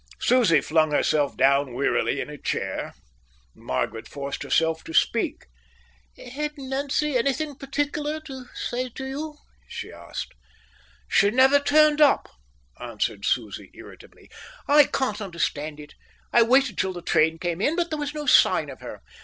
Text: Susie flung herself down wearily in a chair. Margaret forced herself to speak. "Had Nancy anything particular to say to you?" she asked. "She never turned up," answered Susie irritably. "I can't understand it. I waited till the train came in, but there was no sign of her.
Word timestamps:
Susie 0.19 0.61
flung 0.61 0.89
herself 0.89 1.37
down 1.37 1.75
wearily 1.75 2.19
in 2.19 2.27
a 2.27 2.35
chair. 2.35 2.95
Margaret 3.53 4.07
forced 4.07 4.41
herself 4.41 4.83
to 4.85 4.95
speak. 4.95 5.45
"Had 6.17 6.53
Nancy 6.57 7.15
anything 7.15 7.53
particular 7.53 8.19
to 8.21 8.45
say 8.55 8.89
to 8.89 9.05
you?" 9.05 9.35
she 9.67 9.91
asked. 9.91 10.33
"She 11.07 11.29
never 11.29 11.59
turned 11.59 12.01
up," 12.01 12.29
answered 12.79 13.25
Susie 13.25 13.69
irritably. 13.75 14.31
"I 14.67 14.85
can't 14.85 15.21
understand 15.21 15.79
it. 15.79 15.93
I 16.33 16.41
waited 16.41 16.79
till 16.79 16.93
the 16.93 17.03
train 17.03 17.37
came 17.37 17.61
in, 17.61 17.75
but 17.75 17.91
there 17.91 17.99
was 17.99 18.15
no 18.15 18.25
sign 18.25 18.71
of 18.71 18.79
her. 18.81 19.03